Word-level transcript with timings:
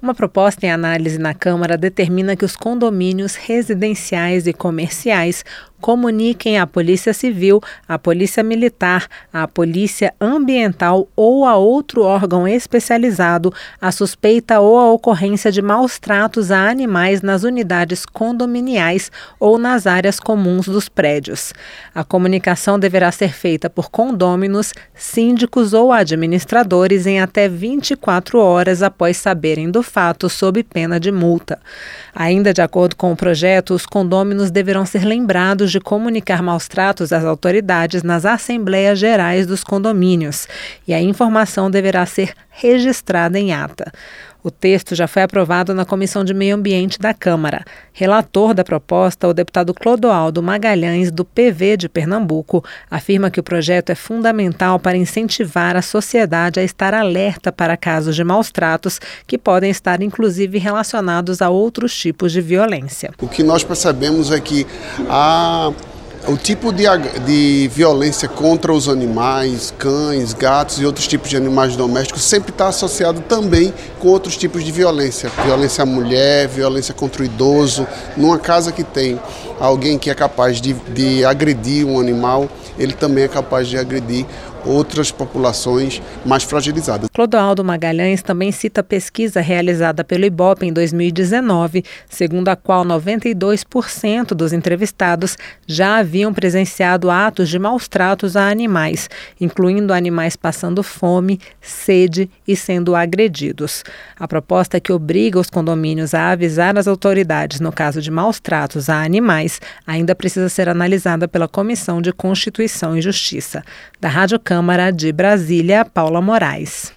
Uma 0.00 0.14
proposta 0.14 0.64
em 0.64 0.70
análise 0.70 1.18
na 1.18 1.34
Câmara 1.34 1.76
determina 1.76 2.36
que 2.36 2.44
os 2.44 2.54
condomínios 2.54 3.34
residenciais 3.34 4.46
e 4.46 4.52
comerciais 4.52 5.44
comuniquem 5.80 6.58
à 6.58 6.66
Polícia 6.66 7.12
Civil, 7.12 7.60
à 7.86 7.98
Polícia 7.98 8.42
Militar, 8.42 9.06
à 9.32 9.46
Polícia 9.46 10.12
Ambiental 10.20 11.08
ou 11.14 11.44
a 11.44 11.56
outro 11.56 12.02
órgão 12.02 12.46
especializado 12.46 13.52
a 13.80 13.92
suspeita 13.92 14.60
ou 14.60 14.78
a 14.78 14.92
ocorrência 14.92 15.50
de 15.50 15.62
maus 15.62 15.98
tratos 15.98 16.50
a 16.50 16.68
animais 16.68 17.22
nas 17.22 17.42
unidades 17.42 18.04
condominiais 18.04 19.10
ou 19.38 19.58
nas 19.58 19.86
áreas 19.86 20.18
comuns 20.18 20.66
dos 20.66 20.88
prédios. 20.88 21.52
A 21.94 22.04
comunicação 22.04 22.78
deverá 22.78 23.10
ser 23.12 23.32
feita 23.32 23.70
por 23.70 23.90
condôminos, 23.90 24.72
síndicos 24.94 25.72
ou 25.72 25.92
administradores 25.92 27.06
em 27.06 27.20
até 27.20 27.48
24 27.48 28.38
horas 28.38 28.82
após 28.82 29.16
saberem 29.16 29.70
do 29.70 29.82
fato, 29.82 30.28
sob 30.28 30.62
pena 30.62 30.98
de 30.98 31.12
multa. 31.12 31.58
Ainda 32.14 32.52
de 32.52 32.60
acordo 32.60 32.96
com 32.96 33.12
o 33.12 33.16
projeto, 33.16 33.74
os 33.74 33.86
condôminos 33.86 34.50
deverão 34.50 34.84
ser 34.84 35.04
lembrados 35.04 35.67
de 35.70 35.80
comunicar 35.80 36.42
maus 36.42 36.68
tratos 36.68 37.12
às 37.12 37.24
autoridades 37.24 38.02
nas 38.02 38.24
assembleias 38.24 38.98
gerais 38.98 39.46
dos 39.46 39.62
condomínios 39.62 40.46
e 40.86 40.94
a 40.94 41.00
informação 41.00 41.70
deverá 41.70 42.04
ser 42.06 42.34
registrada 42.50 43.38
em 43.38 43.52
ata. 43.52 43.92
O 44.48 44.50
texto 44.50 44.94
já 44.94 45.06
foi 45.06 45.20
aprovado 45.20 45.74
na 45.74 45.84
Comissão 45.84 46.24
de 46.24 46.32
Meio 46.32 46.56
Ambiente 46.56 46.98
da 46.98 47.12
Câmara. 47.12 47.66
Relator 47.92 48.54
da 48.54 48.64
proposta, 48.64 49.28
o 49.28 49.34
deputado 49.34 49.74
Clodoaldo 49.74 50.42
Magalhães, 50.42 51.10
do 51.12 51.22
PV 51.22 51.76
de 51.76 51.86
Pernambuco, 51.86 52.64
afirma 52.90 53.30
que 53.30 53.38
o 53.38 53.42
projeto 53.42 53.90
é 53.90 53.94
fundamental 53.94 54.78
para 54.78 54.96
incentivar 54.96 55.76
a 55.76 55.82
sociedade 55.82 56.58
a 56.58 56.64
estar 56.64 56.94
alerta 56.94 57.52
para 57.52 57.76
casos 57.76 58.16
de 58.16 58.24
maus 58.24 58.50
tratos 58.50 58.98
que 59.26 59.36
podem 59.36 59.70
estar, 59.70 60.00
inclusive, 60.00 60.56
relacionados 60.56 61.42
a 61.42 61.50
outros 61.50 61.94
tipos 61.94 62.32
de 62.32 62.40
violência. 62.40 63.10
O 63.20 63.28
que 63.28 63.42
nós 63.42 63.62
percebemos 63.62 64.32
é 64.32 64.40
que 64.40 64.66
a 65.10 65.74
o 66.28 66.36
tipo 66.36 66.70
de, 66.72 66.84
de 67.24 67.68
violência 67.68 68.28
contra 68.28 68.70
os 68.70 68.86
animais, 68.86 69.72
cães, 69.78 70.34
gatos 70.34 70.78
e 70.78 70.84
outros 70.84 71.08
tipos 71.08 71.30
de 71.30 71.38
animais 71.38 71.74
domésticos 71.74 72.22
sempre 72.22 72.50
está 72.50 72.68
associado 72.68 73.22
também 73.22 73.72
com 73.98 74.08
outros 74.08 74.36
tipos 74.36 74.62
de 74.62 74.70
violência. 74.70 75.30
Violência 75.42 75.82
à 75.82 75.86
mulher, 75.86 76.46
violência 76.46 76.92
contra 76.92 77.22
o 77.22 77.24
idoso. 77.24 77.86
Numa 78.14 78.38
casa 78.38 78.70
que 78.70 78.84
tem 78.84 79.18
alguém 79.58 79.98
que 79.98 80.10
é 80.10 80.14
capaz 80.14 80.60
de, 80.60 80.74
de 80.74 81.24
agredir 81.24 81.86
um 81.86 81.98
animal, 81.98 82.46
ele 82.78 82.92
também 82.92 83.24
é 83.24 83.28
capaz 83.28 83.68
de 83.68 83.76
agredir 83.76 84.26
outras 84.64 85.10
populações 85.10 86.02
mais 86.24 86.42
fragilizadas. 86.42 87.08
Clodoaldo 87.12 87.64
Magalhães 87.64 88.22
também 88.22 88.52
cita 88.52 88.82
pesquisa 88.82 89.40
realizada 89.40 90.04
pelo 90.04 90.24
IBOP 90.24 90.66
em 90.66 90.72
2019, 90.72 91.84
segundo 92.08 92.48
a 92.48 92.56
qual 92.56 92.84
92% 92.84 94.34
dos 94.34 94.52
entrevistados 94.52 95.36
já 95.66 95.98
haviam 95.98 96.32
presenciado 96.34 97.10
atos 97.10 97.48
de 97.48 97.58
maus 97.58 97.88
tratos 97.88 98.36
a 98.36 98.48
animais, 98.48 99.08
incluindo 99.40 99.92
animais 99.92 100.36
passando 100.36 100.82
fome, 100.82 101.40
sede 101.60 102.30
e 102.46 102.54
sendo 102.56 102.94
agredidos. 102.94 103.84
A 104.18 104.28
proposta 104.28 104.76
é 104.76 104.80
que 104.80 104.92
obriga 104.92 105.38
os 105.38 105.50
condomínios 105.50 106.14
a 106.14 106.30
avisar 106.30 106.76
as 106.76 106.86
autoridades 106.88 107.60
no 107.60 107.72
caso 107.72 108.02
de 108.02 108.10
maus 108.10 108.40
tratos 108.40 108.88
a 108.88 109.02
animais 109.02 109.60
ainda 109.86 110.14
precisa 110.14 110.48
ser 110.48 110.68
analisada 110.68 111.26
pela 111.26 111.48
Comissão 111.48 112.02
de 112.02 112.12
Constituição 112.68 112.96
e 112.96 113.00
Justiça. 113.00 113.64
Da 113.98 114.08
Rádio 114.08 114.38
Câmara 114.38 114.90
de 114.90 115.10
Brasília, 115.10 115.84
Paula 115.84 116.20
Moraes. 116.20 116.92